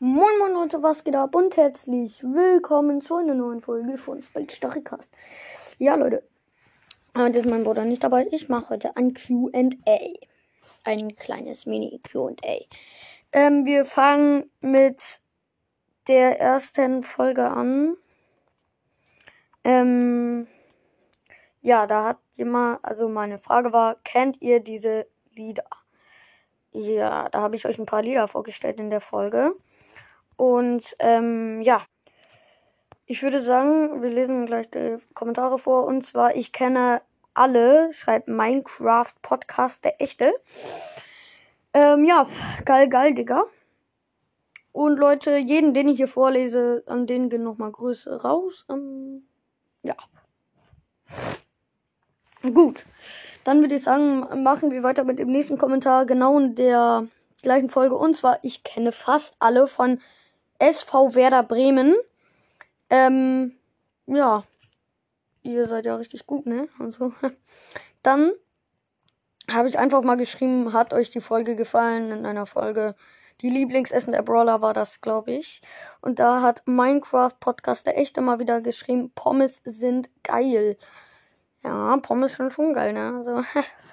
Moin 0.00 0.38
Moin 0.38 0.52
Leute, 0.52 0.80
was 0.80 1.02
geht 1.02 1.16
ab 1.16 1.34
und 1.34 1.56
herzlich 1.56 2.22
willkommen 2.22 3.02
zu 3.02 3.16
einer 3.16 3.34
neuen 3.34 3.60
Folge 3.60 3.96
von 3.96 4.22
Spike 4.22 4.52
Storycast. 4.52 5.10
Ja 5.78 5.96
Leute, 5.96 6.22
heute 7.16 7.38
ist 7.38 7.46
mein 7.46 7.64
Bruder 7.64 7.84
nicht 7.84 8.04
dabei. 8.04 8.28
Ich 8.30 8.48
mache 8.48 8.70
heute 8.70 8.96
ein 8.96 9.12
Q&A. 9.12 9.98
Ein 10.84 11.16
kleines 11.16 11.66
Mini-Q&A. 11.66 12.58
Ähm, 13.32 13.66
wir 13.66 13.84
fangen 13.84 14.48
mit 14.60 15.20
der 16.06 16.38
ersten 16.38 17.02
Folge 17.02 17.50
an. 17.50 17.96
Ähm, 19.64 20.46
ja, 21.60 21.88
da 21.88 22.04
hat 22.04 22.18
jemand, 22.34 22.84
also 22.84 23.08
meine 23.08 23.38
Frage 23.38 23.72
war, 23.72 23.96
kennt 24.04 24.40
ihr 24.42 24.60
diese 24.60 25.08
Lieder? 25.34 25.66
Ja, 26.78 27.28
da 27.30 27.40
habe 27.40 27.56
ich 27.56 27.66
euch 27.66 27.76
ein 27.76 27.86
paar 27.86 28.02
Lieder 28.02 28.28
vorgestellt 28.28 28.78
in 28.78 28.88
der 28.88 29.00
Folge. 29.00 29.52
Und 30.36 30.94
ähm, 31.00 31.60
ja, 31.60 31.82
ich 33.04 33.24
würde 33.24 33.42
sagen, 33.42 34.00
wir 34.00 34.10
lesen 34.10 34.46
gleich 34.46 34.70
die 34.70 34.96
Kommentare 35.12 35.58
vor. 35.58 35.86
Und 35.86 36.02
zwar, 36.02 36.36
ich 36.36 36.52
kenne 36.52 37.02
alle, 37.34 37.92
schreibt 37.92 38.28
Minecraft 38.28 39.12
Podcast, 39.22 39.84
der 39.84 40.00
echte. 40.00 40.32
Ähm, 41.74 42.04
ja, 42.04 42.28
geil, 42.64 42.88
geil, 42.88 43.12
Digga. 43.12 43.42
Und 44.70 45.00
Leute, 45.00 45.36
jeden, 45.36 45.74
den 45.74 45.88
ich 45.88 45.96
hier 45.96 46.06
vorlese, 46.06 46.84
an 46.86 47.08
den 47.08 47.28
gehen 47.28 47.42
nochmal 47.42 47.72
Grüße 47.72 48.22
raus. 48.22 48.64
Ähm, 48.70 49.24
ja. 49.82 49.96
Gut. 52.42 52.84
Dann 53.48 53.62
würde 53.62 53.76
ich 53.76 53.82
sagen, 53.82 54.42
machen 54.42 54.70
wir 54.70 54.82
weiter 54.82 55.04
mit 55.04 55.18
dem 55.18 55.30
nächsten 55.30 55.56
Kommentar, 55.56 56.04
genau 56.04 56.38
in 56.38 56.54
der 56.54 57.06
gleichen 57.42 57.70
Folge. 57.70 57.94
Und 57.94 58.14
zwar, 58.14 58.40
ich 58.42 58.62
kenne 58.62 58.92
fast 58.92 59.36
alle 59.38 59.66
von 59.66 60.02
SV 60.58 61.14
Werder 61.14 61.42
Bremen. 61.44 61.94
Ähm, 62.90 63.56
ja. 64.04 64.44
Ihr 65.44 65.66
seid 65.66 65.86
ja 65.86 65.96
richtig 65.96 66.26
gut, 66.26 66.44
ne? 66.44 66.68
Also. 66.78 67.14
Dann 68.02 68.32
habe 69.50 69.68
ich 69.68 69.78
einfach 69.78 70.02
mal 70.02 70.18
geschrieben, 70.18 70.74
hat 70.74 70.92
euch 70.92 71.08
die 71.08 71.22
Folge 71.22 71.56
gefallen 71.56 72.12
in 72.12 72.26
einer 72.26 72.44
Folge. 72.44 72.96
Die 73.40 73.48
Lieblingsessen 73.48 74.12
der 74.12 74.20
Brawler 74.20 74.60
war 74.60 74.74
das, 74.74 75.00
glaube 75.00 75.32
ich. 75.32 75.62
Und 76.02 76.18
da 76.18 76.42
hat 76.42 76.64
Minecraft 76.66 77.32
Podcast 77.40 77.86
der 77.86 77.96
echte 77.96 78.20
mal 78.20 78.40
wieder 78.40 78.60
geschrieben, 78.60 79.10
Pommes 79.14 79.62
sind 79.64 80.10
geil. 80.22 80.76
Ja, 81.64 81.96
Pommes 81.98 82.36
sind 82.36 82.52
schon 82.52 82.72
geil, 82.72 82.92
ne? 82.92 83.14
Also, 83.16 83.42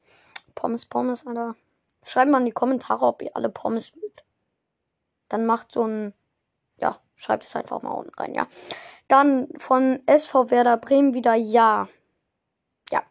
Pommes, 0.54 0.86
Pommes, 0.86 1.26
Alter. 1.26 1.56
Schreibt 2.02 2.30
mal 2.30 2.38
in 2.38 2.46
die 2.46 2.52
Kommentare, 2.52 3.04
ob 3.04 3.22
ihr 3.22 3.34
alle 3.34 3.48
Pommes 3.48 3.94
mögt. 3.96 4.24
Dann 5.28 5.44
macht 5.46 5.72
so 5.72 5.84
ein 5.84 6.14
ja, 6.78 6.98
schreibt 7.14 7.44
es 7.44 7.56
einfach 7.56 7.82
mal 7.82 7.90
unten 7.92 8.14
rein, 8.14 8.34
ja. 8.34 8.46
Dann 9.08 9.48
von 9.58 10.00
SV 10.06 10.50
Werder 10.50 10.76
Bremen 10.76 11.14
wieder 11.14 11.34
ja. 11.34 11.88
Ja. 12.90 13.02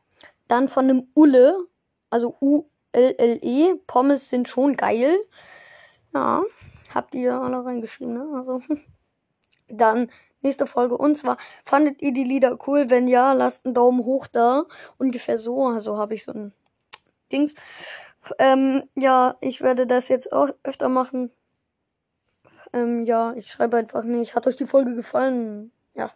Dann 0.47 0.67
von 0.67 0.85
einem 0.85 1.07
Ulle, 1.13 1.67
also 2.09 2.35
U-L-L-E. 2.41 3.75
Pommes 3.87 4.29
sind 4.29 4.47
schon 4.47 4.75
geil. 4.75 5.17
Ja, 6.13 6.43
habt 6.93 7.15
ihr 7.15 7.33
alle 7.33 7.65
reingeschrieben, 7.65 8.13
ne? 8.13 8.37
Also. 8.37 8.61
Dann 9.67 10.09
nächste 10.41 10.67
Folge. 10.67 10.97
Und 10.97 11.17
zwar, 11.17 11.37
fandet 11.63 12.01
ihr 12.01 12.13
die 12.13 12.23
Lieder 12.23 12.57
cool? 12.67 12.89
Wenn 12.89 13.07
ja, 13.07 13.33
lasst 13.33 13.65
einen 13.65 13.73
Daumen 13.73 14.05
hoch 14.05 14.27
da. 14.27 14.65
Ungefähr 14.97 15.37
so. 15.37 15.67
Also 15.67 15.97
habe 15.97 16.13
ich 16.13 16.23
so 16.23 16.31
ein 16.31 16.53
Dings. 17.31 17.55
Ähm, 18.39 18.83
ja, 18.95 19.37
ich 19.41 19.61
werde 19.61 19.87
das 19.87 20.07
jetzt 20.07 20.31
auch 20.31 20.49
öfter 20.63 20.89
machen. 20.89 21.31
Ähm, 22.73 23.05
ja, 23.05 23.33
ich 23.33 23.47
schreibe 23.47 23.77
einfach 23.77 24.03
nicht. 24.03 24.35
Hat 24.35 24.47
euch 24.47 24.55
die 24.55 24.65
Folge 24.65 24.95
gefallen? 24.95 25.71
Ja, 25.93 26.11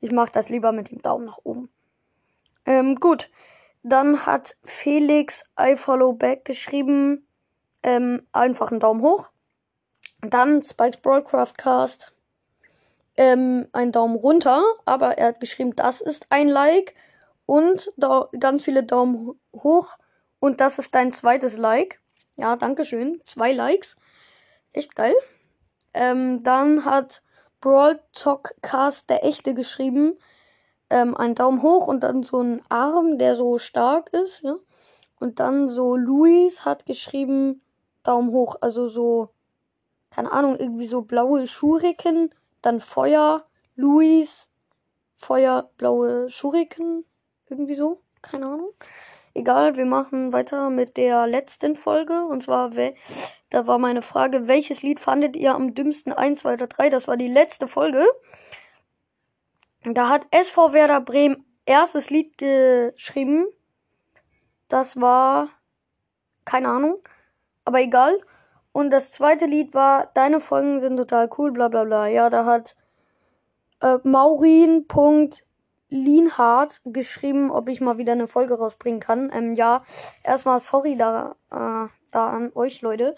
ich 0.00 0.12
mache 0.12 0.32
das 0.32 0.48
lieber 0.48 0.72
mit 0.72 0.90
dem 0.90 1.02
Daumen 1.02 1.24
nach 1.24 1.38
oben. 1.44 1.70
Ähm, 2.66 2.96
gut. 2.96 3.30
Dann 3.82 4.26
hat 4.26 4.56
Felix 4.64 5.44
I 5.58 5.74
follow 5.74 6.12
back 6.12 6.44
geschrieben. 6.44 7.26
Ähm, 7.82 8.26
einfach 8.30 8.70
einen 8.70 8.78
Daumen 8.78 9.02
hoch. 9.02 9.30
Dann 10.20 10.62
Spikes 10.62 11.00
Broadcraft 11.00 11.54
Cast. 11.56 12.11
Ähm, 13.16 13.68
ein 13.72 13.92
Daumen 13.92 14.16
runter, 14.16 14.62
aber 14.86 15.18
er 15.18 15.28
hat 15.28 15.40
geschrieben, 15.40 15.76
das 15.76 16.00
ist 16.00 16.26
ein 16.30 16.48
Like 16.48 16.94
und 17.44 17.92
da 17.96 18.28
ganz 18.38 18.64
viele 18.64 18.84
Daumen 18.84 19.38
hoch 19.54 19.98
und 20.40 20.60
das 20.60 20.78
ist 20.78 20.94
dein 20.94 21.12
zweites 21.12 21.58
Like. 21.58 22.00
Ja, 22.36 22.56
danke 22.56 22.84
schön. 22.84 23.20
Zwei 23.24 23.52
Likes. 23.52 23.96
Echt 24.72 24.96
geil. 24.96 25.14
Ähm, 25.92 26.42
dann 26.42 26.84
hat 26.86 27.22
Brawl 27.60 28.00
Talk 28.12 28.54
Cast 28.62 29.10
der 29.10 29.24
echte 29.24 29.54
geschrieben. 29.54 30.18
Ähm, 30.88 31.16
einen 31.16 31.34
Daumen 31.34 31.62
hoch 31.62 31.86
und 31.86 32.00
dann 32.00 32.22
so 32.22 32.40
ein 32.40 32.62
Arm, 32.68 33.18
der 33.18 33.36
so 33.36 33.58
stark 33.58 34.12
ist, 34.12 34.42
ja. 34.42 34.56
Und 35.20 35.38
dann 35.38 35.68
so 35.68 35.96
Luis 35.96 36.64
hat 36.64 36.86
geschrieben 36.86 37.62
Daumen 38.02 38.32
hoch, 38.32 38.56
also 38.60 38.88
so, 38.88 39.28
keine 40.10 40.32
Ahnung, 40.32 40.56
irgendwie 40.58 40.86
so 40.86 41.02
blaue 41.02 41.46
Schuriken, 41.46 42.34
dann 42.62 42.80
Feuer, 42.80 43.44
Luis, 43.76 44.48
Feuer, 45.16 45.70
blaue 45.76 46.30
Schuriken, 46.30 47.04
irgendwie 47.48 47.74
so, 47.74 48.00
keine 48.22 48.46
Ahnung. 48.46 48.72
Egal, 49.34 49.76
wir 49.76 49.86
machen 49.86 50.32
weiter 50.32 50.68
mit 50.68 50.96
der 50.96 51.26
letzten 51.26 51.74
Folge. 51.74 52.24
Und 52.24 52.42
zwar, 52.42 52.70
da 53.50 53.66
war 53.66 53.78
meine 53.78 54.02
Frage, 54.02 54.46
welches 54.48 54.82
Lied 54.82 55.00
fandet 55.00 55.36
ihr 55.36 55.54
am 55.54 55.74
dümmsten? 55.74 56.12
1, 56.12 56.40
2 56.40 56.54
oder 56.54 56.66
3? 56.66 56.90
Das 56.90 57.08
war 57.08 57.16
die 57.16 57.28
letzte 57.28 57.66
Folge. 57.66 58.04
Da 59.84 60.08
hat 60.08 60.26
SV 60.30 60.72
Werder 60.72 61.00
Bremen 61.00 61.44
erstes 61.64 62.10
Lied 62.10 62.36
geschrieben. 62.38 63.46
Das 64.68 65.00
war, 65.00 65.48
keine 66.44 66.68
Ahnung, 66.68 66.98
aber 67.64 67.80
egal. 67.80 68.18
Und 68.72 68.90
das 68.90 69.12
zweite 69.12 69.46
Lied 69.46 69.74
war, 69.74 70.10
deine 70.14 70.40
Folgen 70.40 70.80
sind 70.80 70.96
total 70.96 71.28
cool, 71.38 71.52
bla 71.52 71.68
bla 71.68 71.84
bla. 71.84 72.06
Ja, 72.06 72.30
da 72.30 72.44
hat 72.46 72.74
äh, 73.80 73.98
Maurin. 74.02 74.86
Lienhardt 75.92 76.80
geschrieben, 76.86 77.50
ob 77.50 77.68
ich 77.68 77.82
mal 77.82 77.98
wieder 77.98 78.12
eine 78.12 78.26
Folge 78.26 78.54
rausbringen 78.54 78.98
kann. 78.98 79.30
Ähm, 79.30 79.54
ja, 79.54 79.82
erstmal 80.24 80.58
sorry 80.58 80.96
da, 80.96 81.36
äh, 81.50 81.86
da 82.10 82.30
an 82.30 82.50
euch, 82.54 82.80
Leute. 82.80 83.14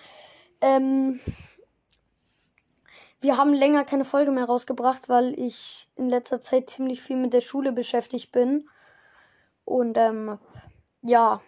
Ähm, 0.61 1.21
wir 3.21 3.37
haben 3.39 3.55
länger 3.55 3.85
keine 3.85 4.05
Folge 4.05 4.33
mehr 4.33 4.47
rausgebracht, 4.47 5.09
weil 5.09 5.39
ich 5.39 5.89
in 5.95 6.09
letzter 6.09 6.41
Zeit 6.41 6.69
ziemlich 6.69 7.01
viel 7.01 7.17
mit 7.17 7.33
der 7.33 7.41
Schule 7.41 7.71
beschäftigt 7.71 8.33
bin. 8.33 8.65
Und 9.65 9.97
ähm, 9.97 10.39
ja. 11.03 11.41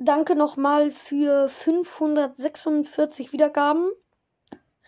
Danke 0.00 0.36
nochmal 0.36 0.92
für 0.92 1.48
546 1.48 3.32
Wiedergaben. 3.32 3.90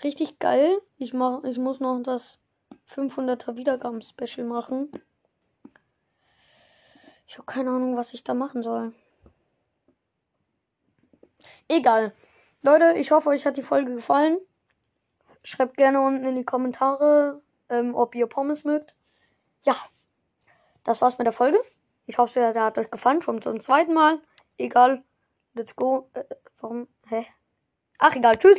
Richtig 0.04 0.38
geil. 0.38 0.81
Ich, 0.98 1.12
mach, 1.12 1.43
ich 1.43 1.59
muss 1.59 1.81
noch 1.81 2.00
das 2.00 2.38
500er 2.88 3.56
Wiedergaben-Special 3.56 4.47
machen. 4.47 4.88
Ich 7.26 7.38
habe 7.38 7.47
keine 7.47 7.71
Ahnung, 7.71 7.97
was 7.97 8.15
ich 8.15 8.22
da 8.22 8.34
machen 8.34 8.62
soll. 8.62 8.93
Egal. 11.66 12.12
Leute, 12.62 12.97
ich 12.97 13.10
hoffe, 13.10 13.31
euch 13.31 13.47
hat 13.47 13.56
die 13.56 13.62
Folge 13.62 13.94
gefallen. 13.94 14.38
Schreibt 15.42 15.77
gerne 15.77 16.00
unten 16.03 16.25
in 16.25 16.37
die 16.37 16.44
Kommentare, 16.44 17.42
ähm, 17.69 17.97
ob 17.97 18.15
ihr 18.15 18.28
Pommes 18.28 18.62
mögt. 18.62 18.94
Ja, 19.65 19.75
das 20.84 21.03
war's 21.03 21.19
mit 21.19 21.27
der 21.27 21.32
Folge. 21.32 21.59
Ich 22.06 22.19
hoffe, 22.19 22.38
der 22.38 22.65
hat 22.65 22.78
euch 22.78 22.91
gefallen. 22.91 23.22
Schon 23.22 23.42
zum 23.42 23.60
zweiten 23.60 23.92
Mal. 23.92 24.21
Egal. 24.60 25.03
Let's 25.54 25.75
go. 25.75 26.10
Äh, 26.12 26.25
warum? 26.60 26.87
Hä? 27.09 27.25
Ach, 27.98 28.15
egal. 28.15 28.37
Tschüss, 28.37 28.59